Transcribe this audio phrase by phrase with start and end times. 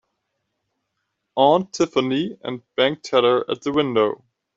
[1.37, 4.23] Aunt Tiffany and bank teller at the window.